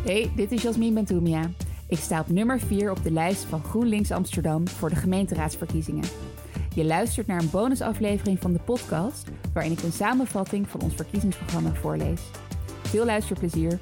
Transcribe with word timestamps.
Hey, 0.00 0.32
dit 0.36 0.52
is 0.52 0.62
Jasmine 0.62 0.92
Bentoumia. 0.92 1.50
Ik 1.88 1.98
sta 1.98 2.20
op 2.20 2.28
nummer 2.28 2.60
4 2.60 2.90
op 2.90 3.02
de 3.02 3.10
lijst 3.10 3.44
van 3.44 3.62
GroenLinks 3.62 4.10
Amsterdam 4.10 4.68
voor 4.68 4.88
de 4.88 4.96
gemeenteraadsverkiezingen. 4.96 6.04
Je 6.74 6.84
luistert 6.84 7.26
naar 7.26 7.40
een 7.40 7.50
bonusaflevering 7.50 8.38
van 8.38 8.52
de 8.52 8.58
podcast 8.58 9.28
waarin 9.52 9.72
ik 9.72 9.82
een 9.82 9.92
samenvatting 9.92 10.68
van 10.68 10.80
ons 10.80 10.94
verkiezingsprogramma 10.94 11.74
voorlees. 11.74 12.20
Veel 12.82 13.04
luisterplezier. 13.04 13.78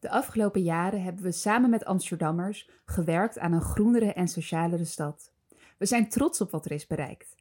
De 0.00 0.10
afgelopen 0.10 0.62
jaren 0.62 1.02
hebben 1.02 1.22
we 1.22 1.32
samen 1.32 1.70
met 1.70 1.84
Amsterdammers 1.84 2.70
gewerkt 2.84 3.38
aan 3.38 3.52
een 3.52 3.60
groenere 3.60 4.12
en 4.12 4.28
socialere 4.28 4.84
stad. 4.84 5.32
We 5.78 5.86
zijn 5.86 6.08
trots 6.08 6.40
op 6.40 6.50
wat 6.50 6.64
er 6.64 6.72
is 6.72 6.86
bereikt. 6.86 7.36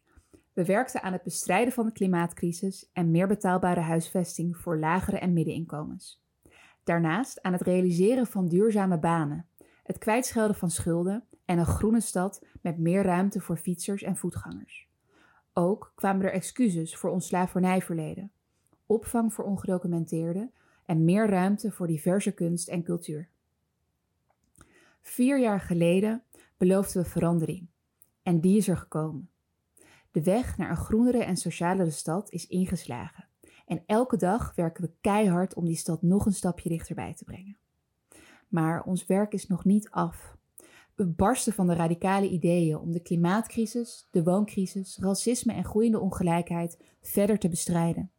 We 0.57 0.65
werkten 0.65 1.01
aan 1.01 1.13
het 1.13 1.23
bestrijden 1.23 1.73
van 1.73 1.85
de 1.85 1.91
klimaatcrisis 1.91 2.89
en 2.93 3.11
meer 3.11 3.27
betaalbare 3.27 3.79
huisvesting 3.79 4.57
voor 4.57 4.77
lagere 4.79 5.20
en 5.20 5.34
middeninkomens. 5.34 6.23
Daarnaast 6.84 7.41
aan 7.41 7.53
het 7.53 7.61
realiseren 7.61 8.27
van 8.27 8.48
duurzame 8.48 8.99
banen, 8.99 9.45
het 9.84 9.98
kwijtschelden 9.98 10.55
van 10.55 10.71
schulden 10.71 11.23
en 11.45 11.57
een 11.57 11.65
groene 11.65 12.01
stad 12.01 12.45
met 12.62 12.77
meer 12.77 13.03
ruimte 13.03 13.39
voor 13.39 13.57
fietsers 13.57 14.01
en 14.01 14.15
voetgangers. 14.15 14.89
Ook 15.53 15.91
kwamen 15.95 16.25
er 16.25 16.31
excuses 16.31 16.95
voor 16.95 17.09
ons 17.09 17.27
slavernijverleden, 17.27 18.31
opvang 18.85 19.34
voor 19.34 19.45
ongedocumenteerden 19.45 20.51
en 20.85 21.03
meer 21.05 21.29
ruimte 21.29 21.71
voor 21.71 21.87
diverse 21.87 22.31
kunst 22.31 22.67
en 22.67 22.84
cultuur. 22.84 23.29
Vier 25.01 25.39
jaar 25.39 25.62
geleden 25.62 26.23
beloofden 26.57 27.03
we 27.03 27.09
verandering 27.09 27.67
en 28.23 28.39
die 28.39 28.57
is 28.57 28.67
er 28.67 28.77
gekomen. 28.77 29.29
De 30.17 30.23
weg 30.23 30.57
naar 30.57 30.70
een 30.70 30.77
groenere 30.77 31.23
en 31.23 31.38
socialere 31.38 31.89
stad 31.89 32.31
is 32.31 32.48
ingeslagen. 32.48 33.27
En 33.66 33.84
elke 33.85 34.18
dag 34.18 34.55
werken 34.55 34.84
we 34.84 34.91
keihard 35.01 35.54
om 35.54 35.65
die 35.65 35.76
stad 35.76 36.01
nog 36.01 36.26
een 36.26 36.34
stapje 36.34 36.70
dichterbij 36.70 37.13
te 37.13 37.23
brengen. 37.23 37.57
Maar 38.48 38.84
ons 38.84 39.05
werk 39.05 39.34
is 39.34 39.48
nog 39.48 39.65
niet 39.65 39.90
af. 39.90 40.38
We 40.95 41.05
barsten 41.05 41.54
van 41.54 41.68
de 41.68 41.73
radicale 41.73 42.29
ideeën 42.29 42.77
om 42.77 42.91
de 42.91 42.99
klimaatcrisis, 42.99 44.07
de 44.12 44.23
wooncrisis, 44.23 44.98
racisme 44.99 45.54
en 45.54 45.65
groeiende 45.65 45.99
ongelijkheid 45.99 46.77
verder 47.01 47.40
te 47.40 47.49
bestrijden. 47.49 48.12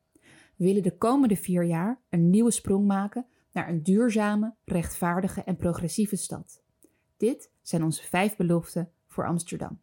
We 0.57 0.65
willen 0.65 0.83
de 0.83 0.97
komende 0.97 1.37
vier 1.37 1.65
jaar 1.65 2.01
een 2.09 2.31
nieuwe 2.31 2.51
sprong 2.51 2.87
maken 2.87 3.27
naar 3.53 3.69
een 3.69 3.83
duurzame, 3.83 4.55
rechtvaardige 4.65 5.43
en 5.43 5.57
progressieve 5.57 6.17
stad. 6.17 6.63
Dit 7.17 7.51
zijn 7.63 7.85
onze 7.85 8.03
vijf 8.03 8.37
beloften 8.37 8.91
voor 9.07 9.27
Amsterdam. 9.27 9.81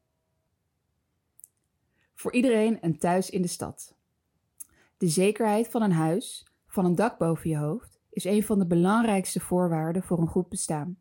Voor 2.26 2.34
iedereen 2.34 2.78
een 2.82 2.98
thuis 2.98 3.30
in 3.30 3.42
de 3.42 3.48
stad. 3.48 3.96
De 4.98 5.08
zekerheid 5.08 5.68
van 5.68 5.82
een 5.82 5.92
huis, 5.92 6.48
van 6.68 6.86
een 6.86 6.96
dak 6.96 7.18
boven 7.18 7.50
je 7.50 7.58
hoofd, 7.58 8.00
is 8.10 8.24
een 8.24 8.44
van 8.44 8.60
de 8.60 8.66
belangrijkste 8.66 9.40
voorwaarden 9.40 10.04
voor 10.04 10.20
een 10.20 10.28
goed 10.28 10.50
bestaan. 10.50 10.98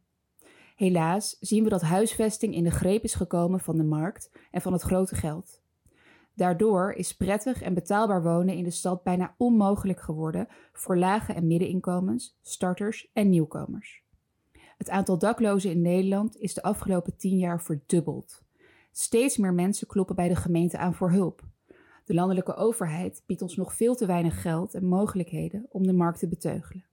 Helaas 0.77 1.37
zien 1.41 1.65
we 1.65 1.71
dat 1.71 1.83
huisvesting 1.83 2.55
in 2.55 2.65
de 2.65 2.71
greep 2.71 3.03
is 3.03 3.15
gekomen 3.15 3.61
van 3.61 3.77
de 3.77 3.85
markt 3.85 4.31
en 4.51 4.61
van 4.61 4.73
het 4.73 4.83
grote 4.83 5.15
geld. 5.15 5.63
Daardoor 6.35 6.93
is 6.93 7.17
prettig 7.17 7.63
en 7.63 7.75
betaalbaar 7.75 8.23
wonen 8.23 8.55
in 8.55 8.65
de 8.65 8.71
stad 8.71 9.03
bijna 9.03 9.35
onmogelijk 9.39 10.01
geworden 10.01 10.49
voor 10.73 10.99
lage 10.99 11.33
en 11.33 11.47
middeninkomens, 11.47 12.39
starters 12.43 13.11
en 13.13 13.29
nieuwkomers. 13.29 14.03
Het 14.77 14.91
aantal 14.91 15.19
daklozen 15.19 15.71
in 15.71 15.83
Nederland 15.83 16.37
is 16.37 16.55
de 16.55 16.63
afgelopen 16.63 17.17
tien 17.17 17.39
jaar 17.39 17.63
verdubbeld. 17.63 18.44
Steeds 18.97 19.37
meer 19.37 19.55
mensen 19.55 19.87
kloppen 19.87 20.17
bij 20.17 20.29
de 20.29 20.37
gemeente 20.37 20.79
aan 20.79 20.95
voor 20.95 21.11
hulp. 21.11 21.43
De 22.05 22.15
landelijke 22.15 22.55
overheid 22.55 23.23
biedt 23.27 23.43
ons 23.43 23.57
nog 23.57 23.75
veel 23.75 23.95
te 23.95 24.07
weinig 24.07 24.43
geld 24.43 24.75
en 24.75 24.87
mogelijkheden 24.87 25.67
om 25.69 25.87
de 25.87 25.93
markt 25.93 26.19
te 26.19 26.29
beteugelen. 26.29 26.85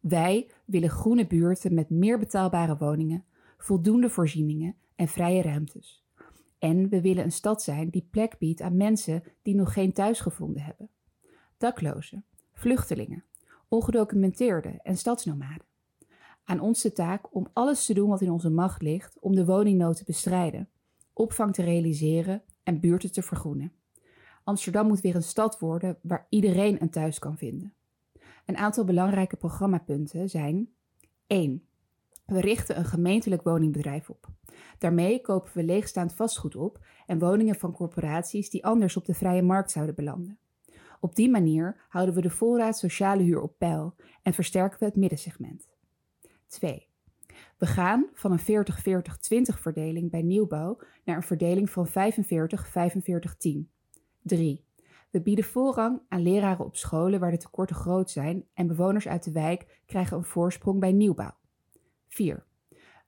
Wij 0.00 0.50
willen 0.64 0.90
groene 0.90 1.26
buurten 1.26 1.74
met 1.74 1.90
meer 1.90 2.18
betaalbare 2.18 2.76
woningen, 2.76 3.24
voldoende 3.58 4.10
voorzieningen 4.10 4.74
en 4.96 5.08
vrije 5.08 5.42
ruimtes. 5.42 6.04
En 6.58 6.88
we 6.88 7.00
willen 7.00 7.24
een 7.24 7.32
stad 7.32 7.62
zijn 7.62 7.90
die 7.90 8.08
plek 8.10 8.38
biedt 8.38 8.60
aan 8.60 8.76
mensen 8.76 9.22
die 9.42 9.54
nog 9.54 9.72
geen 9.72 9.92
thuis 9.92 10.20
gevonden 10.20 10.62
hebben. 10.62 10.90
Daklozen, 11.56 12.24
vluchtelingen, 12.52 13.24
ongedocumenteerden 13.68 14.80
en 14.82 14.96
stadsnomaden. 14.96 15.66
Aan 16.44 16.60
ons 16.60 16.82
de 16.82 16.92
taak 16.92 17.34
om 17.34 17.48
alles 17.52 17.86
te 17.86 17.94
doen 17.94 18.08
wat 18.08 18.20
in 18.20 18.30
onze 18.30 18.50
macht 18.50 18.82
ligt 18.82 19.18
om 19.20 19.34
de 19.34 19.44
woningnood 19.44 19.96
te 19.96 20.04
bestrijden 20.04 20.68
opvang 21.14 21.54
te 21.54 21.62
realiseren 21.62 22.42
en 22.62 22.80
buurten 22.80 23.12
te 23.12 23.22
vergroenen. 23.22 23.72
Amsterdam 24.44 24.86
moet 24.86 25.00
weer 25.00 25.14
een 25.14 25.22
stad 25.22 25.58
worden 25.58 25.98
waar 26.02 26.26
iedereen 26.28 26.82
een 26.82 26.90
thuis 26.90 27.18
kan 27.18 27.36
vinden. 27.36 27.74
Een 28.46 28.56
aantal 28.56 28.84
belangrijke 28.84 29.36
programmapunten 29.36 30.28
zijn 30.28 30.68
1. 31.26 31.66
We 32.26 32.40
richten 32.40 32.78
een 32.78 32.84
gemeentelijk 32.84 33.42
woningbedrijf 33.42 34.10
op. 34.10 34.28
Daarmee 34.78 35.20
kopen 35.20 35.50
we 35.54 35.64
leegstaand 35.64 36.14
vastgoed 36.14 36.56
op 36.56 36.86
en 37.06 37.18
woningen 37.18 37.54
van 37.54 37.72
corporaties 37.72 38.50
die 38.50 38.64
anders 38.64 38.96
op 38.96 39.04
de 39.04 39.14
vrije 39.14 39.42
markt 39.42 39.70
zouden 39.70 39.94
belanden. 39.94 40.38
Op 41.00 41.14
die 41.14 41.30
manier 41.30 41.84
houden 41.88 42.14
we 42.14 42.20
de 42.20 42.30
voorraad 42.30 42.78
sociale 42.78 43.22
huur 43.22 43.40
op 43.40 43.58
peil 43.58 43.94
en 44.22 44.34
versterken 44.34 44.78
we 44.78 44.84
het 44.84 44.96
middensegment. 44.96 45.68
2. 46.46 46.88
We 47.58 47.66
gaan 47.66 48.06
van 48.12 48.32
een 48.32 48.64
40-40-20 49.54 49.60
verdeling 49.60 50.10
bij 50.10 50.22
nieuwbouw 50.22 50.78
naar 51.04 51.16
een 51.16 51.22
verdeling 51.22 51.70
van 51.70 51.88
45-45-10. 51.88 51.92
3. 54.22 54.64
We 55.10 55.20
bieden 55.20 55.44
voorrang 55.44 56.00
aan 56.08 56.22
leraren 56.22 56.64
op 56.64 56.76
scholen 56.76 57.20
waar 57.20 57.30
de 57.30 57.36
tekorten 57.36 57.76
groot 57.76 58.10
zijn 58.10 58.44
en 58.54 58.66
bewoners 58.66 59.08
uit 59.08 59.24
de 59.24 59.32
wijk 59.32 59.80
krijgen 59.86 60.16
een 60.16 60.24
voorsprong 60.24 60.80
bij 60.80 60.92
nieuwbouw. 60.92 61.34
4. 62.08 62.44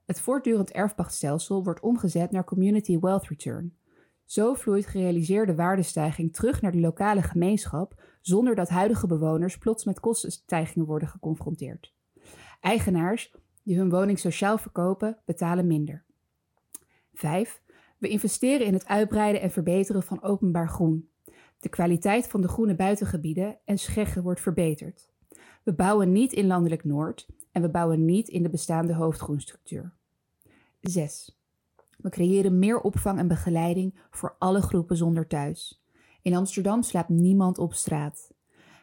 Het 0.05 0.21
voortdurend 0.21 0.71
erfpachtstelsel 0.71 1.65
wordt 1.65 1.81
omgezet 1.81 2.31
naar 2.31 2.45
Community 2.45 2.99
Wealth 2.99 3.29
Return. 3.29 3.77
Zo 4.25 4.55
vloeit 4.55 4.87
gerealiseerde 4.87 5.55
waardestijging 5.55 6.35
terug 6.35 6.63
naar 6.63 6.73
de 6.73 6.81
lokale 6.81 7.23
gemeenschap 7.23 8.03
zonder 8.21 8.55
dat 8.55 8.69
huidige 8.69 9.07
bewoners 9.07 9.59
plots 9.59 9.85
met 9.85 10.01
kostenstijgingen 10.01 10.87
worden 10.87 11.09
geconfronteerd. 11.09 11.95
Eigenaars 12.61 13.35
die 13.67 13.79
hun 13.79 13.91
woning 13.91 14.19
sociaal 14.19 14.59
verkopen, 14.59 15.19
betalen 15.25 15.67
minder. 15.67 16.05
5. 17.15 17.63
We 17.99 18.09
investeren 18.09 18.67
in 18.67 18.73
het 18.73 18.87
uitbreiden 18.87 19.41
en 19.41 19.51
verbeteren 19.51 20.03
van 20.03 20.23
openbaar 20.23 20.69
groen. 20.69 21.09
De 21.61 21.69
kwaliteit 21.69 22.29
van 22.29 22.41
de 22.41 22.49
groene 22.49 22.75
buitengebieden 22.75 23.59
en 23.65 23.79
scheggen 23.79 24.23
wordt 24.23 24.41
verbeterd. 24.41 25.09
We 25.63 25.75
bouwen 25.75 26.13
niet 26.13 26.33
in 26.33 26.47
landelijk 26.47 26.85
Noord 26.85 27.27
en 27.53 27.63
we 27.63 27.69
bouwen 27.69 28.05
niet 28.05 28.29
in 28.29 28.43
de 28.43 28.51
bestaande 28.51 28.95
hoofdgroenstructuur. 28.95 29.95
6. 30.81 31.39
We 31.97 32.11
creëren 32.11 32.59
meer 32.59 32.81
opvang 32.81 33.19
en 33.19 33.29
begeleiding 33.29 33.99
voor 34.11 34.37
alle 34.39 34.63
groepen 34.63 34.97
zonder 34.97 35.27
thuis. 35.27 35.85
In 36.23 36.35
Amsterdam 36.35 36.83
slaapt 36.83 37.09
niemand 37.09 37.59
op 37.59 37.75
straat. 37.75 38.35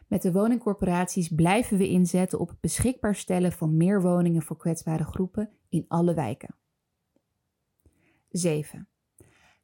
Met 0.08 0.22
de 0.22 0.32
woningcorporaties 0.32 1.28
blijven 1.28 1.78
we 1.78 1.88
inzetten 1.88 2.38
op 2.38 2.48
het 2.48 2.60
beschikbaar 2.60 3.14
stellen 3.14 3.52
van 3.52 3.76
meer 3.76 4.02
woningen 4.02 4.42
voor 4.42 4.56
kwetsbare 4.56 5.04
groepen 5.04 5.50
in 5.68 5.84
alle 5.88 6.14
wijken. 6.14 6.54
7. 8.28 8.88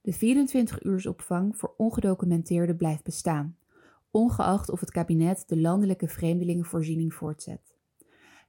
De 0.01 0.15
24-uursopvang 0.15 1.56
voor 1.56 1.75
ongedocumenteerden 1.77 2.77
blijft 2.77 3.05
bestaan, 3.05 3.56
ongeacht 4.11 4.71
of 4.71 4.81
het 4.81 4.91
kabinet 4.91 5.45
de 5.47 5.61
landelijke 5.61 6.09
vreemdelingenvoorziening 6.09 7.15
voortzet. 7.15 7.75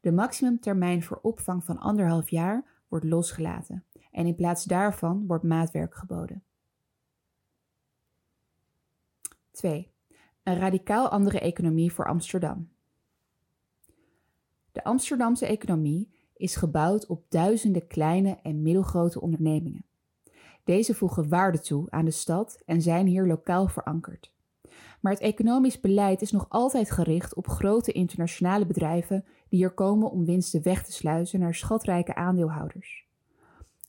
De 0.01 0.11
maximumtermijn 0.11 1.03
voor 1.03 1.19
opvang 1.21 1.63
van 1.63 1.77
anderhalf 1.77 2.29
jaar 2.29 2.65
wordt 2.87 3.05
losgelaten 3.05 3.85
en 4.11 4.25
in 4.25 4.35
plaats 4.35 4.63
daarvan 4.63 5.27
wordt 5.27 5.43
maatwerk 5.43 5.95
geboden. 5.95 6.43
2. 9.51 9.90
Een 10.43 10.57
radicaal 10.57 11.09
andere 11.09 11.39
economie 11.39 11.93
voor 11.93 12.07
Amsterdam. 12.07 12.69
De 14.71 14.83
Amsterdamse 14.83 15.45
economie 15.45 16.09
is 16.35 16.55
gebouwd 16.55 17.05
op 17.05 17.25
duizenden 17.29 17.87
kleine 17.87 18.39
en 18.43 18.61
middelgrote 18.61 19.21
ondernemingen. 19.21 19.85
Deze 20.63 20.93
voegen 20.93 21.29
waarde 21.29 21.59
toe 21.59 21.89
aan 21.89 22.05
de 22.05 22.11
stad 22.11 22.61
en 22.65 22.81
zijn 22.81 23.07
hier 23.07 23.27
lokaal 23.27 23.67
verankerd. 23.67 24.33
Maar 25.01 25.11
het 25.11 25.21
economisch 25.21 25.79
beleid 25.79 26.21
is 26.21 26.31
nog 26.31 26.45
altijd 26.49 26.91
gericht 26.91 27.35
op 27.35 27.47
grote 27.47 27.91
internationale 27.91 28.65
bedrijven 28.65 29.25
die 29.49 29.59
hier 29.59 29.73
komen 29.73 30.11
om 30.11 30.25
winsten 30.25 30.63
weg 30.63 30.85
te 30.85 30.91
sluizen 30.91 31.39
naar 31.39 31.55
schatrijke 31.55 32.15
aandeelhouders. 32.15 33.07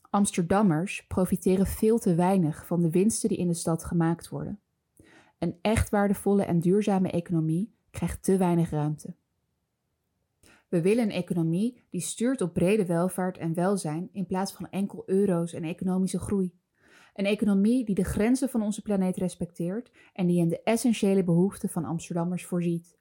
Amsterdammers 0.09 1.05
profiteren 1.07 1.67
veel 1.67 1.99
te 1.99 2.15
weinig 2.15 2.65
van 2.65 2.81
de 2.81 2.89
winsten 2.89 3.29
die 3.29 3.37
in 3.37 3.47
de 3.47 3.53
stad 3.53 3.83
gemaakt 3.83 4.29
worden. 4.29 4.59
Een 5.43 5.57
echt 5.61 5.89
waardevolle 5.89 6.43
en 6.43 6.59
duurzame 6.59 7.11
economie 7.11 7.73
krijgt 7.91 8.23
te 8.23 8.37
weinig 8.37 8.69
ruimte. 8.69 9.15
We 10.69 10.81
willen 10.81 11.03
een 11.03 11.11
economie 11.11 11.83
die 11.89 12.01
stuurt 12.01 12.41
op 12.41 12.53
brede 12.53 12.85
welvaart 12.85 13.37
en 13.37 13.53
welzijn 13.53 14.09
in 14.11 14.25
plaats 14.25 14.53
van 14.53 14.69
enkel 14.69 15.03
euro's 15.05 15.53
en 15.53 15.63
economische 15.63 16.19
groei. 16.19 16.53
Een 17.13 17.25
economie 17.25 17.85
die 17.85 17.95
de 17.95 18.03
grenzen 18.03 18.49
van 18.49 18.61
onze 18.61 18.81
planeet 18.81 19.17
respecteert 19.17 19.91
en 20.13 20.27
die 20.27 20.39
in 20.39 20.47
de 20.47 20.63
essentiële 20.63 21.23
behoeften 21.23 21.69
van 21.69 21.85
Amsterdammers 21.85 22.45
voorziet. 22.45 22.97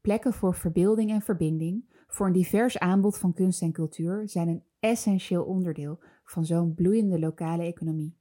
plekken 0.00 0.32
voor 0.32 0.54
verbeelding 0.54 1.10
en 1.10 1.22
verbinding, 1.22 2.04
voor 2.06 2.26
een 2.26 2.32
divers 2.32 2.78
aanbod 2.78 3.18
van 3.18 3.32
kunst 3.32 3.62
en 3.62 3.72
cultuur 3.72 4.28
zijn 4.28 4.48
een 4.48 4.64
essentieel 4.80 5.44
onderdeel 5.44 5.98
van 6.24 6.44
zo'n 6.44 6.74
bloeiende 6.74 7.18
lokale 7.18 7.62
economie. 7.62 8.15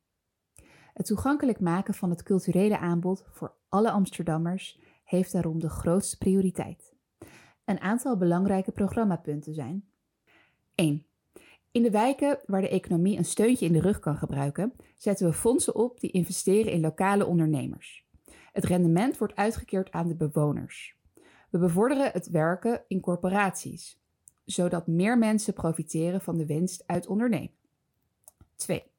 Het 0.95 1.05
toegankelijk 1.05 1.59
maken 1.59 1.93
van 1.93 2.09
het 2.09 2.23
culturele 2.23 2.77
aanbod 2.77 3.25
voor 3.31 3.53
alle 3.69 3.91
Amsterdammers 3.91 4.79
heeft 5.03 5.31
daarom 5.31 5.59
de 5.59 5.69
grootste 5.69 6.17
prioriteit. 6.17 6.93
Een 7.65 7.79
aantal 7.79 8.17
belangrijke 8.17 8.71
programmapunten 8.71 9.53
zijn: 9.53 9.85
1. 10.75 11.05
In 11.71 11.83
de 11.83 11.91
wijken 11.91 12.39
waar 12.45 12.61
de 12.61 12.69
economie 12.69 13.17
een 13.17 13.25
steuntje 13.25 13.65
in 13.65 13.73
de 13.73 13.81
rug 13.81 13.99
kan 13.99 14.17
gebruiken, 14.17 14.73
zetten 14.97 15.27
we 15.27 15.33
fondsen 15.33 15.75
op 15.75 15.99
die 15.99 16.11
investeren 16.11 16.71
in 16.71 16.81
lokale 16.81 17.25
ondernemers. 17.25 18.05
Het 18.51 18.63
rendement 18.63 19.17
wordt 19.17 19.35
uitgekeerd 19.35 19.91
aan 19.91 20.07
de 20.07 20.15
bewoners. 20.15 20.97
We 21.49 21.57
bevorderen 21.57 22.11
het 22.11 22.29
werken 22.29 22.83
in 22.87 22.99
corporaties, 22.99 23.99
zodat 24.45 24.87
meer 24.87 25.17
mensen 25.17 25.53
profiteren 25.53 26.21
van 26.21 26.37
de 26.37 26.45
winst 26.45 26.83
uit 26.85 27.07
ondernemen. 27.07 27.55
2. 28.55 28.93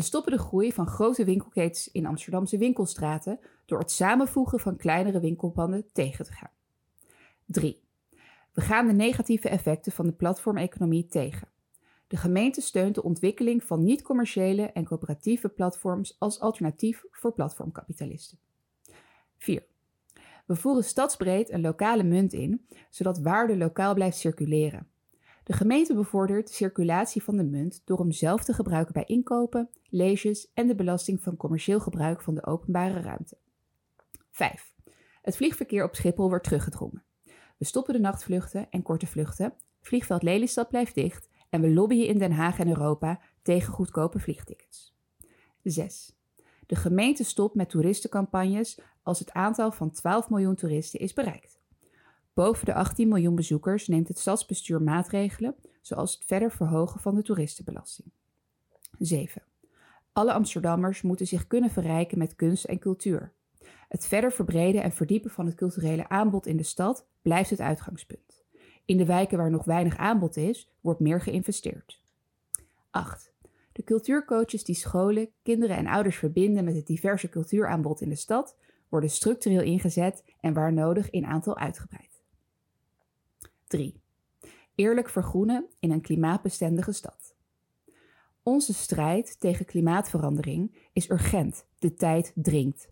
We 0.00 0.06
stoppen 0.06 0.32
de 0.32 0.38
groei 0.38 0.72
van 0.72 0.86
grote 0.86 1.24
winkelketens 1.24 1.90
in 1.90 2.06
Amsterdamse 2.06 2.58
winkelstraten 2.58 3.40
door 3.66 3.78
het 3.78 3.90
samenvoegen 3.90 4.60
van 4.60 4.76
kleinere 4.76 5.20
winkelpanden 5.20 5.86
tegen 5.92 6.24
te 6.24 6.32
gaan. 6.32 6.50
3. 7.46 7.80
We 8.52 8.60
gaan 8.60 8.86
de 8.86 8.92
negatieve 8.92 9.48
effecten 9.48 9.92
van 9.92 10.06
de 10.06 10.12
platformeconomie 10.12 11.06
tegen. 11.06 11.48
De 12.06 12.16
gemeente 12.16 12.60
steunt 12.60 12.94
de 12.94 13.02
ontwikkeling 13.02 13.64
van 13.64 13.82
niet-commerciële 13.82 14.62
en 14.62 14.84
coöperatieve 14.84 15.48
platforms 15.48 16.16
als 16.18 16.40
alternatief 16.40 17.04
voor 17.10 17.32
platformkapitalisten. 17.32 18.38
4. 19.36 19.62
We 20.46 20.56
voeren 20.56 20.84
stadsbreed 20.84 21.50
een 21.50 21.60
lokale 21.60 22.02
munt 22.02 22.32
in, 22.32 22.66
zodat 22.90 23.18
waarde 23.18 23.56
lokaal 23.56 23.94
blijft 23.94 24.18
circuleren. 24.18 24.88
De 25.44 25.52
gemeente 25.52 25.94
bevordert 25.94 26.46
de 26.46 26.54
circulatie 26.54 27.22
van 27.22 27.36
de 27.36 27.44
munt 27.44 27.82
door 27.84 27.98
hem 27.98 28.12
zelf 28.12 28.44
te 28.44 28.52
gebruiken 28.52 28.92
bij 28.92 29.04
inkopen, 29.04 29.70
leges 29.90 30.50
en 30.54 30.66
de 30.66 30.74
belasting 30.74 31.22
van 31.22 31.36
commercieel 31.36 31.80
gebruik 31.80 32.22
van 32.22 32.34
de 32.34 32.46
openbare 32.46 33.00
ruimte. 33.00 33.36
5. 34.30 34.74
Het 35.22 35.36
vliegverkeer 35.36 35.84
op 35.84 35.94
Schiphol 35.94 36.28
wordt 36.28 36.44
teruggedrongen. 36.44 37.04
We 37.58 37.64
stoppen 37.64 37.94
de 37.94 38.00
nachtvluchten 38.00 38.70
en 38.70 38.82
korte 38.82 39.06
vluchten, 39.06 39.54
vliegveld 39.80 40.22
Lelystad 40.22 40.68
blijft 40.68 40.94
dicht 40.94 41.28
en 41.50 41.60
we 41.60 41.70
lobbyen 41.70 42.06
in 42.06 42.18
Den 42.18 42.32
Haag 42.32 42.58
en 42.58 42.68
Europa 42.68 43.20
tegen 43.42 43.72
goedkope 43.72 44.18
vliegtickets. 44.18 44.94
6. 45.62 46.16
De 46.66 46.76
gemeente 46.76 47.24
stopt 47.24 47.54
met 47.54 47.70
toeristencampagnes 47.70 48.80
als 49.02 49.18
het 49.18 49.32
aantal 49.32 49.72
van 49.72 49.90
12 49.90 50.30
miljoen 50.30 50.54
toeristen 50.54 51.00
is 51.00 51.12
bereikt. 51.12 51.58
Boven 52.34 52.66
de 52.66 52.74
18 52.74 53.08
miljoen 53.08 53.34
bezoekers 53.34 53.88
neemt 53.88 54.08
het 54.08 54.18
stadsbestuur 54.18 54.82
maatregelen, 54.82 55.54
zoals 55.80 56.14
het 56.14 56.24
verder 56.24 56.50
verhogen 56.50 57.00
van 57.00 57.14
de 57.14 57.22
toeristenbelasting. 57.22 58.10
7. 58.98 59.42
Alle 60.20 60.32
Amsterdammers 60.32 61.02
moeten 61.02 61.26
zich 61.26 61.46
kunnen 61.46 61.70
verrijken 61.70 62.18
met 62.18 62.34
kunst 62.34 62.64
en 62.64 62.78
cultuur. 62.78 63.32
Het 63.88 64.06
verder 64.06 64.32
verbreden 64.32 64.82
en 64.82 64.92
verdiepen 64.92 65.30
van 65.30 65.46
het 65.46 65.54
culturele 65.54 66.08
aanbod 66.08 66.46
in 66.46 66.56
de 66.56 66.62
stad 66.62 67.06
blijft 67.22 67.50
het 67.50 67.60
uitgangspunt. 67.60 68.44
In 68.84 68.96
de 68.96 69.04
wijken 69.04 69.38
waar 69.38 69.50
nog 69.50 69.64
weinig 69.64 69.96
aanbod 69.96 70.36
is, 70.36 70.70
wordt 70.80 71.00
meer 71.00 71.20
geïnvesteerd. 71.20 72.02
8. 72.90 73.32
De 73.72 73.84
cultuurcoaches 73.84 74.64
die 74.64 74.74
scholen, 74.74 75.30
kinderen 75.42 75.76
en 75.76 75.86
ouders 75.86 76.16
verbinden 76.16 76.64
met 76.64 76.74
het 76.74 76.86
diverse 76.86 77.28
cultuuraanbod 77.28 78.00
in 78.00 78.08
de 78.08 78.14
stad, 78.14 78.56
worden 78.88 79.10
structureel 79.10 79.62
ingezet 79.62 80.24
en 80.40 80.54
waar 80.54 80.72
nodig 80.72 81.10
in 81.10 81.24
aantal 81.24 81.56
uitgebreid. 81.56 82.24
3. 83.66 84.00
Eerlijk 84.74 85.08
vergroenen 85.08 85.66
in 85.78 85.90
een 85.90 86.00
klimaatbestendige 86.00 86.92
stad. 86.92 87.19
Onze 88.42 88.74
strijd 88.74 89.40
tegen 89.40 89.64
klimaatverandering 89.64 90.88
is 90.92 91.10
urgent, 91.10 91.66
de 91.78 91.94
tijd 91.94 92.32
dringt. 92.34 92.90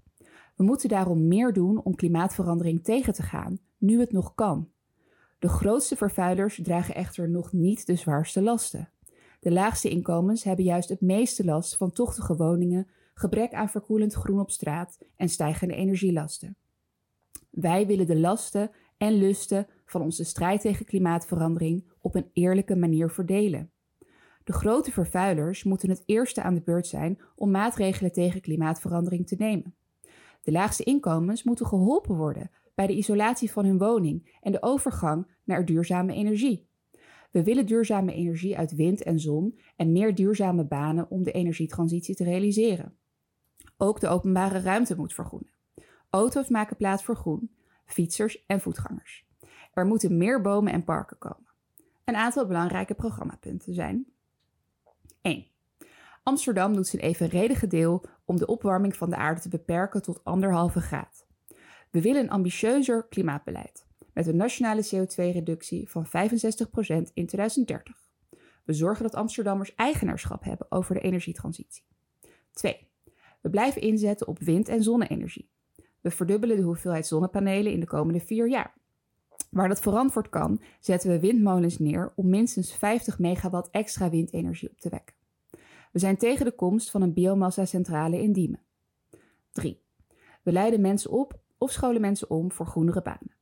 We 0.57 0.65
moeten 0.65 0.89
daarom 0.89 1.29
meer 1.29 1.53
doen 1.53 1.83
om 1.83 1.95
klimaatverandering 1.95 2.85
tegen 2.85 3.13
te 3.13 3.23
gaan, 3.23 3.59
nu 3.79 4.01
het 4.01 4.13
nog 4.13 4.35
kan. 4.35 4.69
De 5.39 5.49
grootste 5.49 5.97
vervuilers 5.97 6.61
dragen 6.63 6.95
echter 6.95 7.31
nog 7.31 7.53
niet 7.53 7.87
de 7.87 7.97
zwaarste 7.97 8.43
lasten. 8.43 8.91
De 9.41 9.53
laagste 9.53 9.89
inkomens 9.89 10.45
hebben 10.45 10.65
juist 10.65 10.89
het 10.89 11.01
meeste 11.01 11.45
last 11.45 11.77
van 11.77 11.93
tochtige 11.93 12.37
woningen, 12.37 12.89
gebrek 13.15 13.53
aan 13.53 13.69
verkoelend 13.69 14.15
groen 14.15 14.41
op 14.41 14.51
straat 14.51 14.99
en 15.17 15.29
stijgende 15.29 15.75
energielasten. 15.75 16.57
Wij 17.51 17.87
willen 17.87 18.07
de 18.07 18.19
lasten 18.19 18.71
en 18.97 19.13
lusten 19.13 19.67
van 19.85 20.03
onze 20.03 20.25
strijd 20.25 20.61
tegen 20.61 20.85
klimaatverandering 20.85 21.85
op 22.01 22.15
een 22.15 22.31
eerlijke 22.33 22.77
manier 22.77 23.11
verdelen. 23.11 23.71
De 24.49 24.55
grote 24.55 24.93
vervuilers 24.93 25.65
moeten 25.65 25.89
het 25.89 26.03
eerste 26.07 26.43
aan 26.43 26.55
de 26.55 26.61
beurt 26.61 26.87
zijn 26.87 27.19
om 27.37 27.51
maatregelen 27.51 28.13
tegen 28.13 28.41
klimaatverandering 28.41 29.27
te 29.27 29.35
nemen. 29.39 29.75
De 30.43 30.53
laagste 30.53 30.85
inkomens 30.85 31.43
moeten 31.43 31.67
geholpen 31.67 32.17
worden 32.17 32.51
bij 32.75 32.87
de 32.87 32.97
isolatie 32.97 33.51
van 33.51 33.65
hun 33.65 33.79
woning 33.79 34.39
en 34.41 34.53
de 34.53 34.63
overgang 34.63 35.27
naar 35.45 35.65
duurzame 35.65 36.15
energie. 36.15 36.69
We 37.31 37.43
willen 37.43 37.67
duurzame 37.67 38.15
energie 38.15 38.59
uit 38.59 38.75
wind 38.75 39.03
en 39.03 39.21
zon 39.21 39.59
en 39.77 39.93
meer 39.93 40.15
duurzame 40.15 40.65
banen 40.65 41.11
om 41.11 41.23
de 41.23 41.33
energietransitie 41.33 42.15
te 42.15 42.25
realiseren. 42.25 42.97
Ook 43.77 44.01
de 44.01 44.09
openbare 44.09 44.61
ruimte 44.61 44.97
moet 44.97 45.15
vergroenen. 45.15 45.53
Auto's 46.11 46.49
maken 46.49 46.77
plaats 46.77 47.05
voor 47.05 47.17
groen, 47.17 47.51
fietsers 47.85 48.45
en 48.47 48.61
voetgangers. 48.61 49.27
Er 49.73 49.87
moeten 49.87 50.17
meer 50.17 50.41
bomen 50.41 50.73
en 50.73 50.85
parken 50.85 51.19
komen. 51.19 51.53
Een 52.05 52.17
aantal 52.17 52.47
belangrijke 52.47 52.95
programmapunten 52.95 53.75
zijn: 53.75 54.07
1. 55.29 55.47
Amsterdam 56.23 56.75
doet 56.75 56.87
zijn 56.87 57.03
evenredige 57.03 57.67
deel 57.67 58.05
om 58.25 58.37
de 58.39 58.47
opwarming 58.47 58.97
van 58.97 59.11
de 59.11 59.17
aarde 59.17 59.41
te 59.41 59.49
beperken 59.49 60.03
tot 60.03 60.25
anderhalve 60.25 60.81
graad. 60.81 61.27
We 61.91 62.01
willen 62.01 62.23
een 62.23 62.31
ambitieuzer 62.31 63.07
klimaatbeleid 63.09 63.87
met 64.13 64.27
een 64.27 64.37
nationale 64.37 64.85
CO2-reductie 64.87 65.89
van 65.89 66.07
65% 66.07 66.11
in 67.15 67.27
2030. 67.27 67.97
We 68.65 68.73
zorgen 68.73 69.03
dat 69.03 69.15
Amsterdammers 69.15 69.75
eigenaarschap 69.75 70.45
hebben 70.45 70.67
over 70.71 70.95
de 70.95 71.01
energietransitie. 71.01 71.85
2. 72.53 72.89
We 73.41 73.51
blijven 73.51 73.83
inzetten 73.83 74.27
op 74.27 74.39
wind- 74.39 74.69
en 74.69 74.83
zonne-energie. 74.83 75.51
We 76.01 76.11
verdubbelen 76.11 76.57
de 76.57 76.63
hoeveelheid 76.63 77.07
zonnepanelen 77.07 77.73
in 77.73 77.81
de 77.81 77.87
komende 77.87 78.21
vier 78.21 78.49
jaar. 78.49 78.75
Waar 79.51 79.69
dat 79.69 79.81
verantwoord 79.81 80.29
kan, 80.29 80.61
zetten 80.81 81.11
we 81.11 81.21
windmolens 81.21 81.79
neer 81.79 82.13
om 82.15 82.29
minstens 82.29 82.73
50 82.73 83.19
megawatt 83.19 83.71
extra 83.71 84.11
windenergie 84.11 84.71
op 84.71 84.81
te 84.81 84.89
wekken. 84.89 85.18
We 85.93 85.99
zijn 85.99 86.17
tegen 86.17 86.45
de 86.45 86.55
komst 86.55 86.91
van 86.91 87.03
een 87.03 87.13
biomassa-centrale 87.13 88.23
in 88.23 88.33
Diemen. 88.33 88.63
3. 89.53 89.83
We 90.43 90.53
leiden 90.53 90.81
mensen 90.81 91.11
op 91.11 91.41
of 91.59 91.71
scholen 91.71 92.01
mensen 92.01 92.31
om 92.31 92.53
voor 92.53 92.67
groenere 92.67 93.03
banen. 93.03 93.37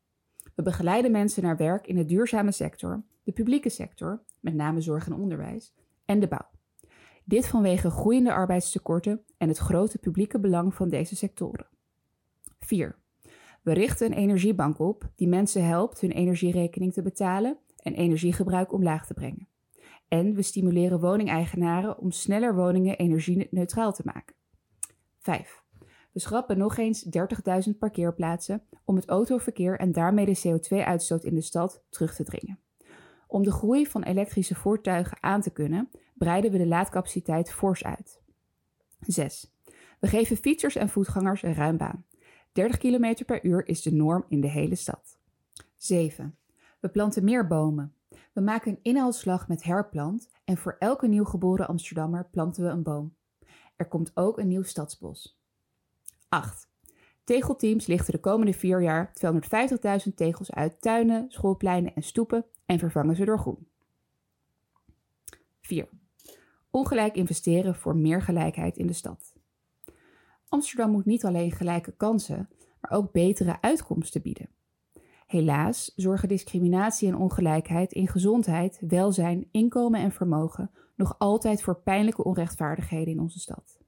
We 0.55 0.63
begeleiden 0.63 1.11
mensen 1.11 1.43
naar 1.43 1.57
werk 1.57 1.87
in 1.87 1.97
de 1.97 2.05
duurzame 2.05 2.53
sector, 2.53 3.03
de 3.23 3.33
publieke 3.33 3.69
sector, 3.69 4.23
met 4.41 4.55
name 4.55 4.81
zorg 4.81 5.07
en 5.07 5.15
onderwijs, 5.15 5.75
en 6.05 6.21
de 6.21 6.29
bouw. 6.29 6.51
Dit 7.25 7.47
vanwege 7.47 7.91
groeiende 7.91 8.33
arbeidstekorten 8.33 9.25
en 9.37 9.49
het 9.49 9.59
grote 9.59 9.99
publieke 9.99 10.41
belang 10.41 10.75
van 10.75 10.89
deze 10.89 11.17
sectoren. 11.17 11.67
4. 12.59 12.99
We 13.63 13.73
richten 13.73 14.07
een 14.07 14.19
energiebank 14.19 14.79
op 14.79 15.11
die 15.15 15.29
mensen 15.29 15.67
helpt 15.67 16.01
hun 16.01 16.11
energierekening 16.11 16.93
te 16.93 17.03
betalen 17.03 17.59
en 17.77 17.95
energiegebruik 17.95 18.73
omlaag 18.73 19.07
te 19.07 19.15
brengen. 19.15 19.49
En 20.09 20.35
we 20.35 20.43
stimuleren 20.43 21.01
woningeigenaren 21.01 21.99
om 21.99 22.11
sneller 22.11 22.55
woningen 22.55 22.97
energie-neutraal 22.97 23.93
te 23.93 24.03
maken. 24.05 24.35
5. 25.19 25.65
We 26.13 26.21
schrappen 26.21 26.59
nog 26.59 26.77
eens 26.77 27.09
30.000 27.69 27.79
parkeerplaatsen 27.79 28.63
om 28.85 28.97
het 28.97 29.09
autoverkeer 29.09 29.79
en 29.79 29.93
daarmee 29.93 30.25
de 30.25 30.39
CO2-uitstoot 30.49 31.25
in 31.25 31.35
de 31.35 31.41
stad 31.41 31.85
terug 31.89 32.15
te 32.15 32.25
dringen. 32.25 32.59
Om 33.27 33.43
de 33.43 33.53
groei 33.53 33.87
van 33.87 34.03
elektrische 34.03 34.55
voertuigen 34.55 35.23
aan 35.23 35.41
te 35.41 35.51
kunnen, 35.51 35.91
breiden 36.15 36.51
we 36.51 36.59
de 36.59 36.67
laadcapaciteit 36.67 37.53
fors 37.53 37.85
uit. 37.85 38.21
6. 39.01 39.55
We 40.01 40.07
geven 40.07 40.37
fietsers 40.37 40.77
en 40.77 40.89
voetgangers 40.89 41.43
een 41.43 41.55
ruim 41.55 41.77
baan. 41.77 42.05
30 42.53 42.79
km 42.79 43.25
per 43.25 43.45
uur 43.45 43.67
is 43.67 43.83
de 43.83 43.93
norm 43.93 44.25
in 44.29 44.41
de 44.41 44.49
hele 44.49 44.75
stad. 44.75 45.19
7. 45.77 46.39
We 46.81 46.89
planten 46.89 47.25
meer 47.25 47.47
bomen. 47.47 47.96
We 48.37 48.43
maken 48.43 48.71
een 48.71 48.79
inhaalslag 48.83 49.49
met 49.49 49.63
herplant 49.63 50.29
en 50.45 50.57
voor 50.57 50.77
elke 50.79 51.07
nieuw 51.07 51.25
geboren 51.25 51.69
Amsterdammer 51.69 52.29
planten 52.31 52.65
we 52.65 52.69
een 52.71 52.83
boom. 52.83 53.17
Er 53.77 53.89
komt 53.89 54.11
ook 54.15 54.39
een 54.39 54.49
nieuw 54.49 54.63
stadsbos. 54.63 55.41
8. 56.29 56.69
Tegelteams 57.25 57.87
lichten 57.87 58.13
de 58.13 58.21
komende 58.21 58.53
vier 58.53 58.83
jaar 58.83 59.13
250.000 60.07 60.15
tegels 60.15 60.53
uit 60.53 60.81
tuinen, 60.81 61.25
schoolpleinen 61.29 61.95
en 61.95 62.03
stoepen 62.03 62.45
en 62.67 62.79
vervangen 62.79 63.17
ze 63.17 63.25
door 63.25 63.39
groen. 63.39 63.69
4. 65.61 65.89
Ongelijk 66.71 67.15
investeren 67.15 67.75
voor 67.75 67.97
meer 67.97 68.23
gelijkheid 68.23 68.77
in 68.77 68.87
de 68.87 68.93
stad. 68.93 69.35
Amsterdam 70.49 70.91
moet 70.91 71.05
niet 71.05 71.25
alleen 71.25 71.53
gelijke 71.53 71.93
kansen, 71.93 72.49
maar 72.81 72.91
ook 72.91 73.13
betere 73.13 73.61
uitkomsten 73.61 74.23
bieden. 74.23 74.56
Helaas 75.27 75.93
zorgen 75.97 76.29
discriminatie 76.29 77.09
en 77.09 77.17
ongelijkheid 77.17 77.93
in 77.93 78.09
gezondheid, 78.09 78.79
welzijn, 78.89 79.49
inkomen 79.51 80.01
en 80.01 80.13
vermogen 80.13 80.71
nog 80.95 81.19
altijd 81.19 81.63
voor 81.63 81.81
pijnlijke 81.81 82.25
onrechtvaardigheden 82.25 83.13
in 83.13 83.21
onze 83.21 83.39
stad. 83.39 83.79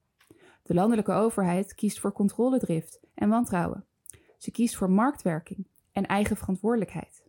De 0.63 0.73
landelijke 0.73 1.11
overheid 1.11 1.73
kiest 1.73 1.99
voor 1.99 2.11
controledrift 2.11 2.99
en 3.13 3.29
wantrouwen. 3.29 3.85
Ze 4.37 4.51
kiest 4.51 4.75
voor 4.75 4.89
marktwerking 4.89 5.67
en 5.91 6.05
eigen 6.05 6.37
verantwoordelijkheid. 6.37 7.23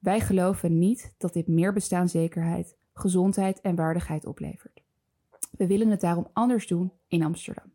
Wij 0.00 0.20
geloven 0.20 0.78
niet 0.78 1.14
dat 1.18 1.32
dit 1.32 1.46
meer 1.46 1.72
bestaanszekerheid, 1.72 2.76
gezondheid 2.92 3.60
en 3.60 3.74
waardigheid 3.74 4.26
oplevert. 4.26 4.82
We 5.50 5.66
willen 5.66 5.88
het 5.88 6.00
daarom 6.00 6.28
anders 6.32 6.66
doen 6.66 6.92
in 7.08 7.22
Amsterdam. 7.22 7.72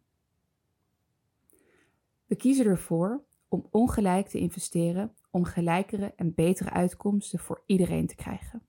We 2.25 2.35
kiezen 2.35 2.65
ervoor 2.65 3.23
om 3.47 3.67
ongelijk 3.71 4.27
te 4.27 4.39
investeren 4.39 5.13
om 5.31 5.43
gelijkere 5.43 6.13
en 6.15 6.33
betere 6.33 6.69
uitkomsten 6.69 7.39
voor 7.39 7.63
iedereen 7.65 8.07
te 8.07 8.15
krijgen. 8.15 8.61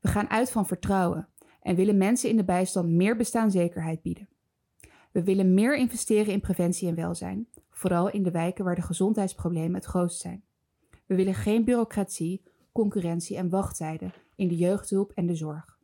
We 0.00 0.08
gaan 0.08 0.30
uit 0.30 0.50
van 0.50 0.66
vertrouwen 0.66 1.28
en 1.62 1.76
willen 1.76 1.96
mensen 1.96 2.30
in 2.30 2.36
de 2.36 2.44
bijstand 2.44 2.88
meer 2.88 3.16
bestaanszekerheid 3.16 4.02
bieden. 4.02 4.28
We 5.12 5.22
willen 5.22 5.54
meer 5.54 5.76
investeren 5.76 6.32
in 6.32 6.40
preventie 6.40 6.88
en 6.88 6.94
welzijn, 6.94 7.48
vooral 7.70 8.10
in 8.10 8.22
de 8.22 8.30
wijken 8.30 8.64
waar 8.64 8.74
de 8.74 8.82
gezondheidsproblemen 8.82 9.74
het 9.74 9.84
grootst 9.84 10.20
zijn. 10.20 10.44
We 11.06 11.14
willen 11.14 11.34
geen 11.34 11.64
bureaucratie, 11.64 12.42
concurrentie 12.72 13.36
en 13.36 13.48
wachttijden 13.48 14.12
in 14.34 14.48
de 14.48 14.56
jeugdhulp 14.56 15.12
en 15.14 15.26
de 15.26 15.34
zorg. 15.34 15.78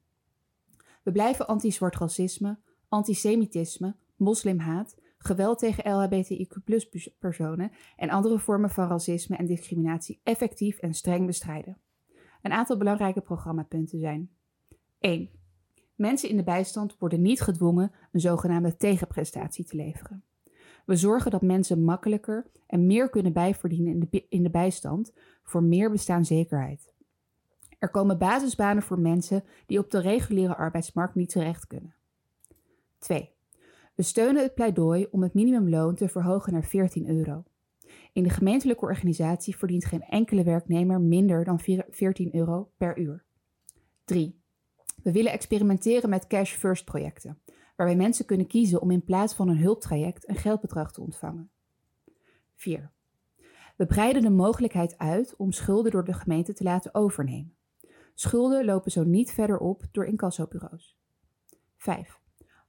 We 1.03 1.13
blijven 1.13 1.47
anti-zwart 1.47 1.97
racisme, 1.97 2.59
antisemitisme, 2.89 3.97
moslimhaat, 4.17 4.97
geweld 5.27 5.59
tegen 5.59 5.93
LHBTIQ-personen 5.93 7.71
en 7.97 8.11
andere 8.11 8.39
vormen 8.39 8.71
van 8.71 8.89
racisme 8.89 9.37
en 9.37 9.47
discriminatie 9.47 10.21
effectief 10.23 10.79
en 10.79 10.95
streng 10.95 11.27
bestrijden. 11.27 11.79
Een 12.43 12.53
aantal 12.53 12.77
belangrijke 12.77 13.21
programmapunten 13.21 13.99
zijn: 13.99 14.31
1. 14.99 15.31
Mensen 15.95 16.29
in 16.29 16.37
de 16.37 16.45
bijstand 16.45 16.99
worden 16.99 17.23
niet 17.23 17.41
gedwongen 17.41 17.93
een 18.13 18.21
zogenaamde 18.21 18.77
tegenprestatie 18.77 19.65
te 19.65 19.77
leveren. 19.77 20.25
We 20.87 20.97
zorgen 20.97 21.31
dat 21.31 21.43
mensen 21.43 21.85
makkelijker 21.85 22.47
en 22.67 22.87
meer 22.87 23.11
kunnen 23.11 23.33
bijverdienen 23.33 23.93
in 23.93 24.09
de, 24.11 24.27
in 24.29 24.43
de 24.43 24.51
bijstand 24.51 25.13
voor 25.43 25.63
meer 25.63 25.91
bestaanszekerheid. 25.91 26.93
Er 27.79 27.91
komen 27.91 28.19
basisbanen 28.19 28.83
voor 28.83 28.99
mensen 28.99 29.45
die 29.67 29.79
op 29.79 29.91
de 29.91 30.01
reguliere 30.01 30.57
arbeidsmarkt 30.57 31.15
niet 31.15 31.31
terecht 31.31 31.67
kunnen. 31.67 31.95
2. 32.99 33.33
We 33.95 34.03
steunen 34.03 34.43
het 34.43 34.55
pleidooi 34.55 35.07
om 35.11 35.23
het 35.23 35.35
minimumloon 35.35 35.95
te 35.95 36.09
verhogen 36.09 36.53
naar 36.53 36.65
14 36.65 37.09
euro. 37.09 37.45
In 38.13 38.23
de 38.23 38.31
gemeentelijke 38.31 38.85
organisatie 38.85 39.57
verdient 39.57 39.85
geen 39.85 40.03
enkele 40.03 40.43
werknemer 40.43 41.01
minder 41.01 41.45
dan 41.45 41.61
14 41.91 42.35
euro 42.35 42.71
per 42.77 42.99
uur. 42.99 43.25
3. 44.05 44.43
We 45.03 45.13
willen 45.13 45.33
experimenteren 45.33 46.11
met 46.11 46.27
cash 46.27 46.53
first 46.53 46.85
projecten, 46.85 47.39
waarbij 47.77 47.97
mensen 47.97 48.25
kunnen 48.25 48.47
kiezen 48.47 48.81
om 48.81 48.91
in 48.91 49.05
plaats 49.05 49.35
van 49.35 49.49
een 49.49 49.59
hulptraject 49.59 50.29
een 50.29 50.37
geldbedrag 50.37 50.93
te 50.93 51.01
ontvangen. 51.01 51.51
4. 52.55 52.93
We 53.77 53.87
breiden 53.87 54.23
de 54.23 54.31
mogelijkheid 54.31 54.99
uit 54.99 55.37
om 55.37 55.53
schulden 55.53 55.93
door 55.93 56.05
de 56.05 56.13
gemeente 56.13 56.53
te 56.53 56.65
laten 56.65 56.95
overnemen. 56.95 57.57
Schulden 58.15 58.65
lopen 58.65 58.91
zo 58.91 59.05
niet 59.05 59.33
verder 59.33 59.59
op 59.59 59.83
door 59.93 60.07
incassobureaus. 60.07 60.99
5. 61.77 62.23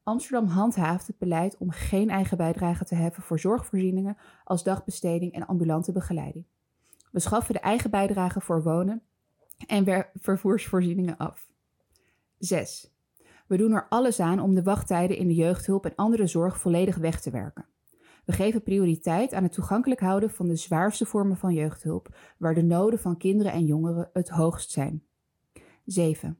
Amsterdam 0.06 0.48
handhaaft 0.48 1.08
het 1.08 1.18
beleid 1.18 1.58
om 1.58 1.72
geen 1.72 2.10
eigen 2.10 2.38
bijdrage 2.38 2.86
te 2.86 2.96
heffen 2.96 3.24
voor 3.24 3.40
zorgvoorzieningen 3.40 4.18
als 4.44 4.64
dagbesteding 4.64 5.34
en 5.34 5.48
ambulante 5.48 5.92
begeleiding. 5.92 6.46
We 7.12 7.20
schaffen 7.20 7.54
de 7.54 7.60
eigen 7.60 7.90
bijdrage 7.90 8.42
voor 8.42 8.64
wonen 8.64 9.02
en 9.68 10.08
vervoersvoorzieningen 10.14 11.18
af. 11.18 11.48
6. 12.38 12.92
We 13.48 13.58
doen 13.58 13.72
er 13.72 13.88
alles 13.90 14.20
aan 14.20 14.40
om 14.40 14.56
de 14.56 14.64
wachttijden 14.64 15.18
in 15.18 15.28
de 15.28 15.34
jeugdhulp 15.34 15.86
en 15.86 15.96
andere 15.96 16.28
zorg 16.28 16.60
volledig 16.60 16.96
weg 16.96 17.22
te 17.22 17.32
werken. 17.32 17.66
We 18.26 18.32
geven 18.32 18.64
prioriteit 18.64 19.34
aan 19.34 19.44
het 19.44 19.52
toegankelijk 19.52 20.02
houden 20.02 20.30
van 20.30 20.48
de 20.48 20.56
zwaarste 20.56 21.06
vormen 21.06 21.38
van 21.38 21.54
jeugdhulp, 21.54 22.16
waar 22.38 22.54
de 22.54 22.64
noden 22.64 23.00
van 23.00 23.18
kinderen 23.18 23.52
en 23.52 23.66
jongeren 23.66 24.10
het 24.14 24.30
hoogst 24.30 24.72
zijn. 24.72 25.04
7. 25.86 26.40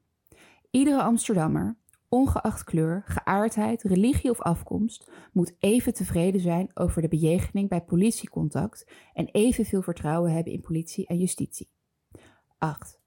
Iedere 0.70 1.02
Amsterdammer, 1.02 1.76
ongeacht 2.16 2.64
kleur, 2.64 3.02
geaardheid, 3.06 3.82
religie 3.82 4.30
of 4.30 4.40
afkomst, 4.40 5.10
moet 5.32 5.54
even 5.58 5.94
tevreden 5.94 6.40
zijn 6.40 6.70
over 6.74 7.02
de 7.02 7.08
bejegening 7.08 7.68
bij 7.68 7.80
politiecontact 7.80 8.90
en 9.12 9.28
evenveel 9.32 9.82
vertrouwen 9.82 10.32
hebben 10.32 10.52
in 10.52 10.60
politie 10.60 11.06
en 11.06 11.18
justitie. 11.18 11.68
8. 12.58 13.00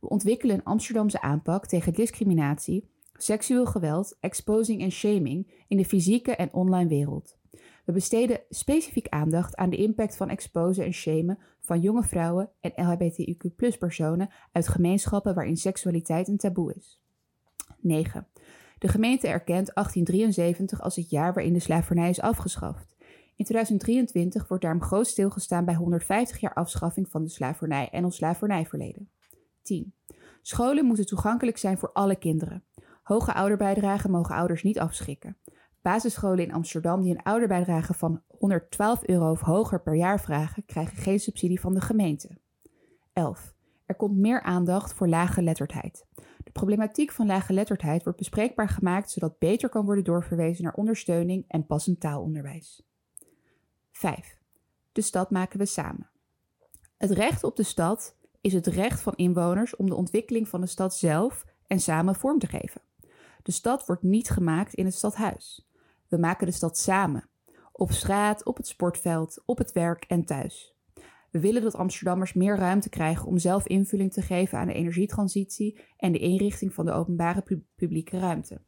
We 0.00 0.08
ontwikkelen 0.08 0.56
een 0.56 0.64
Amsterdamse 0.64 1.20
aanpak 1.20 1.66
tegen 1.66 1.92
discriminatie, 1.92 2.90
seksueel 3.12 3.66
geweld, 3.66 4.16
exposing 4.20 4.82
en 4.82 4.92
shaming 4.92 5.64
in 5.68 5.76
de 5.76 5.84
fysieke 5.84 6.36
en 6.36 6.52
online 6.52 6.88
wereld. 6.88 7.38
We 7.84 7.92
besteden 7.92 8.40
specifiek 8.48 9.08
aandacht 9.08 9.56
aan 9.56 9.70
de 9.70 9.76
impact 9.76 10.16
van 10.16 10.28
exposen 10.28 10.84
en 10.84 10.92
shamen 10.92 11.38
van 11.60 11.80
jonge 11.80 12.02
vrouwen 12.02 12.50
en 12.60 12.72
LHBTIQ-personen 12.74 14.30
uit 14.52 14.68
gemeenschappen 14.68 15.34
waarin 15.34 15.56
seksualiteit 15.56 16.28
een 16.28 16.36
taboe 16.36 16.74
is. 16.74 17.00
9. 17.78 18.26
De 18.78 18.88
gemeente 18.88 19.28
erkent 19.28 19.74
1873 19.74 20.80
als 20.80 20.96
het 20.96 21.10
jaar 21.10 21.34
waarin 21.34 21.52
de 21.52 21.60
slavernij 21.60 22.10
is 22.10 22.20
afgeschaft. 22.20 22.96
In 23.36 23.44
2023 23.44 24.48
wordt 24.48 24.62
daarom 24.62 24.82
groot 24.82 25.06
stilgestaan 25.06 25.64
bij 25.64 25.74
150 25.74 26.40
jaar 26.40 26.54
afschaffing 26.54 27.08
van 27.08 27.22
de 27.22 27.30
slavernij 27.30 27.88
en 27.90 28.04
ons 28.04 28.16
slavernijverleden. 28.16 29.10
10. 29.62 29.94
Scholen 30.42 30.84
moeten 30.84 31.06
toegankelijk 31.06 31.58
zijn 31.58 31.78
voor 31.78 31.92
alle 31.92 32.16
kinderen. 32.16 32.64
Hoge 33.02 33.34
ouderbijdragen 33.34 34.10
mogen 34.10 34.34
ouders 34.34 34.62
niet 34.62 34.78
afschrikken. 34.78 35.36
Basisscholen 35.82 36.44
in 36.44 36.52
Amsterdam 36.52 37.02
die 37.02 37.10
een 37.10 37.22
ouderbijdrage 37.22 37.94
van 37.94 38.22
112 38.26 39.08
euro 39.08 39.30
of 39.30 39.40
hoger 39.40 39.82
per 39.82 39.94
jaar 39.94 40.20
vragen, 40.20 40.64
krijgen 40.64 40.96
geen 40.96 41.20
subsidie 41.20 41.60
van 41.60 41.74
de 41.74 41.80
gemeente. 41.80 42.38
11. 43.12 43.54
Er 43.90 43.96
komt 43.96 44.16
meer 44.16 44.42
aandacht 44.42 44.92
voor 44.92 45.08
lage 45.08 45.42
letterdheid. 45.42 46.06
De 46.44 46.50
problematiek 46.52 47.12
van 47.12 47.26
lage 47.26 47.52
letterdheid 47.52 48.02
wordt 48.02 48.18
bespreekbaar 48.18 48.68
gemaakt 48.68 49.10
zodat 49.10 49.38
beter 49.38 49.68
kan 49.68 49.84
worden 49.84 50.04
doorverwezen 50.04 50.64
naar 50.64 50.74
ondersteuning 50.74 51.44
en 51.48 51.66
passend 51.66 52.00
taalonderwijs. 52.00 52.82
5. 53.90 54.38
De 54.92 55.00
stad 55.00 55.30
maken 55.30 55.58
we 55.58 55.66
samen. 55.66 56.10
Het 56.96 57.10
recht 57.10 57.44
op 57.44 57.56
de 57.56 57.62
stad 57.62 58.16
is 58.40 58.52
het 58.52 58.66
recht 58.66 59.00
van 59.00 59.14
inwoners 59.16 59.76
om 59.76 59.86
de 59.88 59.94
ontwikkeling 59.94 60.48
van 60.48 60.60
de 60.60 60.66
stad 60.66 60.96
zelf 60.96 61.44
en 61.66 61.80
samen 61.80 62.14
vorm 62.14 62.38
te 62.38 62.46
geven. 62.46 62.80
De 63.42 63.52
stad 63.52 63.86
wordt 63.86 64.02
niet 64.02 64.30
gemaakt 64.30 64.74
in 64.74 64.84
het 64.84 64.94
stadhuis. 64.94 65.68
We 66.08 66.16
maken 66.16 66.46
de 66.46 66.52
stad 66.52 66.78
samen. 66.78 67.28
Op 67.72 67.90
straat, 67.92 68.44
op 68.44 68.56
het 68.56 68.66
sportveld, 68.66 69.42
op 69.44 69.58
het 69.58 69.72
werk 69.72 70.04
en 70.04 70.24
thuis. 70.24 70.74
We 71.30 71.40
willen 71.40 71.62
dat 71.62 71.74
Amsterdammers 71.74 72.32
meer 72.32 72.56
ruimte 72.56 72.88
krijgen 72.88 73.26
om 73.26 73.38
zelf 73.38 73.66
invulling 73.66 74.12
te 74.12 74.22
geven 74.22 74.58
aan 74.58 74.66
de 74.66 74.74
energietransitie 74.74 75.80
en 75.96 76.12
de 76.12 76.18
inrichting 76.18 76.74
van 76.74 76.84
de 76.84 76.92
openbare 76.92 77.44
publieke 77.74 78.18
ruimte. 78.18 78.60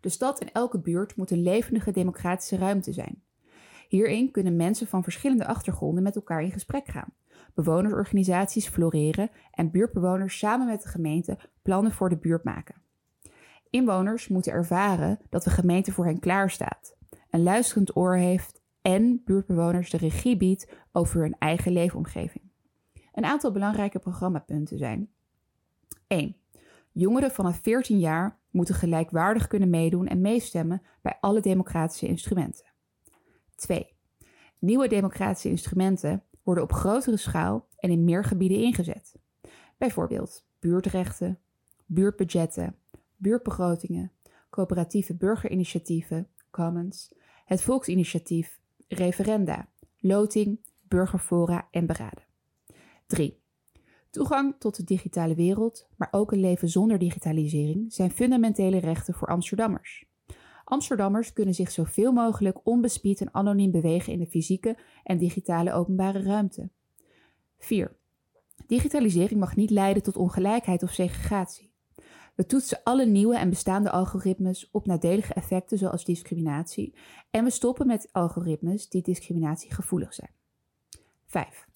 De 0.00 0.08
stad 0.08 0.40
en 0.40 0.52
elke 0.52 0.80
buurt 0.80 1.16
moet 1.16 1.30
een 1.30 1.42
levendige 1.42 1.90
democratische 1.90 2.56
ruimte 2.56 2.92
zijn. 2.92 3.22
Hierin 3.88 4.30
kunnen 4.30 4.56
mensen 4.56 4.86
van 4.86 5.02
verschillende 5.02 5.46
achtergronden 5.46 6.02
met 6.02 6.16
elkaar 6.16 6.42
in 6.42 6.52
gesprek 6.52 6.88
gaan. 6.88 7.12
Bewonersorganisaties 7.54 8.68
floreren 8.68 9.30
en 9.50 9.70
buurtbewoners 9.70 10.38
samen 10.38 10.66
met 10.66 10.82
de 10.82 10.88
gemeente 10.88 11.38
plannen 11.62 11.92
voor 11.92 12.08
de 12.08 12.16
buurt 12.16 12.44
maken. 12.44 12.74
Inwoners 13.70 14.28
moeten 14.28 14.52
ervaren 14.52 15.18
dat 15.28 15.42
de 15.42 15.50
gemeente 15.50 15.92
voor 15.92 16.04
hen 16.04 16.18
klaarstaat, 16.18 16.96
een 17.30 17.42
luisterend 17.42 17.96
oor 17.96 18.16
heeft 18.16 18.57
en 18.82 19.22
buurtbewoners 19.24 19.90
de 19.90 19.96
regie 19.96 20.36
biedt 20.36 20.72
over 20.92 21.20
hun 21.20 21.36
eigen 21.38 21.72
leefomgeving. 21.72 22.44
Een 23.12 23.24
aantal 23.24 23.52
belangrijke 23.52 23.98
programmapunten 23.98 24.78
zijn: 24.78 25.10
1. 26.06 26.36
Jongeren 26.92 27.30
vanaf 27.30 27.60
14 27.62 27.98
jaar 27.98 28.38
moeten 28.50 28.74
gelijkwaardig 28.74 29.46
kunnen 29.46 29.70
meedoen 29.70 30.06
en 30.06 30.20
meestemmen 30.20 30.82
bij 31.02 31.16
alle 31.20 31.40
democratische 31.40 32.06
instrumenten. 32.06 32.64
2. 33.54 33.96
Nieuwe 34.58 34.88
democratische 34.88 35.48
instrumenten 35.48 36.22
worden 36.42 36.64
op 36.64 36.72
grotere 36.72 37.16
schaal 37.16 37.68
en 37.76 37.90
in 37.90 38.04
meer 38.04 38.24
gebieden 38.24 38.58
ingezet. 38.58 39.14
Bijvoorbeeld 39.78 40.46
buurtrechten, 40.58 41.38
buurtbudgetten, 41.86 42.76
buurtbegrotingen, 43.16 44.12
coöperatieve 44.50 45.14
burgerinitiatieven, 45.14 46.28
commons, 46.50 47.14
het 47.44 47.62
volksinitiatief, 47.62 48.60
referenda, 48.88 49.68
loting, 49.98 50.60
burgerfora 50.88 51.68
en 51.70 51.86
beraden. 51.86 52.24
3. 53.06 53.40
Toegang 54.10 54.54
tot 54.58 54.76
de 54.76 54.84
digitale 54.84 55.34
wereld, 55.34 55.88
maar 55.96 56.08
ook 56.10 56.32
een 56.32 56.40
leven 56.40 56.68
zonder 56.68 56.98
digitalisering, 56.98 57.92
zijn 57.92 58.10
fundamentele 58.10 58.78
rechten 58.78 59.14
voor 59.14 59.28
Amsterdammers. 59.28 60.06
Amsterdammers 60.64 61.32
kunnen 61.32 61.54
zich 61.54 61.70
zoveel 61.70 62.12
mogelijk 62.12 62.66
onbespied 62.66 63.20
en 63.20 63.34
anoniem 63.34 63.70
bewegen 63.70 64.12
in 64.12 64.18
de 64.18 64.26
fysieke 64.26 64.78
en 65.02 65.18
digitale 65.18 65.72
openbare 65.72 66.22
ruimte. 66.22 66.70
4. 67.58 67.96
Digitalisering 68.66 69.40
mag 69.40 69.56
niet 69.56 69.70
leiden 69.70 70.02
tot 70.02 70.16
ongelijkheid 70.16 70.82
of 70.82 70.90
segregatie. 70.90 71.67
We 72.38 72.46
toetsen 72.46 72.80
alle 72.82 73.06
nieuwe 73.06 73.36
en 73.36 73.48
bestaande 73.48 73.90
algoritmes 73.90 74.70
op 74.70 74.86
nadelige 74.86 75.34
effecten 75.34 75.78
zoals 75.78 76.04
discriminatie 76.04 76.94
en 77.30 77.44
we 77.44 77.50
stoppen 77.50 77.86
met 77.86 78.08
algoritmes 78.12 78.88
die 78.88 79.02
discriminatiegevoelig 79.02 80.14
zijn. 80.14 80.30
5. 81.26 81.66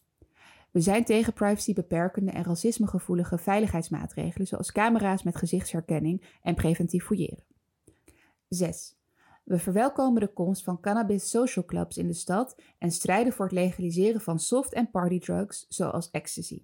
We 0.71 0.81
zijn 0.81 1.05
tegen 1.05 1.33
privacybeperkende 1.33 2.31
en 2.31 2.45
racismegevoelige 2.45 3.39
veiligheidsmaatregelen 3.39 4.47
zoals 4.47 4.73
camera's 4.73 5.23
met 5.23 5.37
gezichtsherkenning 5.37 6.39
en 6.43 6.55
preventief 6.55 7.05
fouilleren. 7.05 7.45
6. 8.49 8.97
We 9.45 9.59
verwelkomen 9.59 10.21
de 10.21 10.33
komst 10.33 10.65
van 10.65 10.81
cannabis 10.81 11.31
social 11.31 11.65
clubs 11.65 11.97
in 11.97 12.07
de 12.07 12.15
stad 12.15 12.61
en 12.79 12.91
strijden 12.91 13.33
voor 13.33 13.45
het 13.45 13.55
legaliseren 13.55 14.21
van 14.21 14.39
soft- 14.39 14.73
en 14.73 14.91
partydrugs 14.91 15.67
zoals 15.69 16.11
ecstasy. 16.11 16.63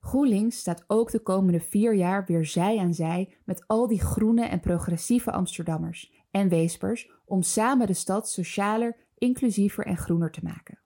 GroenLinks 0.00 0.58
staat 0.58 0.84
ook 0.86 1.10
de 1.10 1.20
komende 1.20 1.60
vier 1.60 1.94
jaar 1.94 2.24
weer 2.24 2.46
zij 2.46 2.78
aan 2.78 2.94
zij 2.94 3.36
met 3.44 3.64
al 3.66 3.86
die 3.86 4.00
groene 4.00 4.44
en 4.44 4.60
progressieve 4.60 5.32
Amsterdammers 5.32 6.12
en 6.30 6.48
Weespers 6.48 7.10
om 7.24 7.42
samen 7.42 7.86
de 7.86 7.94
stad 7.94 8.28
socialer, 8.28 8.96
inclusiever 9.14 9.86
en 9.86 9.96
groener 9.96 10.30
te 10.30 10.40
maken. 10.42 10.78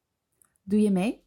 Doe 0.62 0.80
je 0.80 0.90
mee? 0.90 1.23